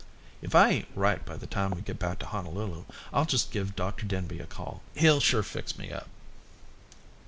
"If 0.41 0.55
I 0.55 0.69
ain't 0.71 0.87
right 0.95 1.23
by 1.23 1.37
the 1.37 1.45
time 1.45 1.69
we 1.69 1.83
get 1.83 1.99
back 1.99 2.17
to 2.17 2.25
Honolulu 2.25 2.85
I'll 3.13 3.25
just 3.27 3.51
give 3.51 3.75
Dr 3.75 4.07
Denby 4.07 4.39
a 4.39 4.47
call. 4.47 4.81
He'll 4.95 5.19
sure 5.19 5.43
fix 5.43 5.77
me 5.77 5.91
up." 5.91 6.07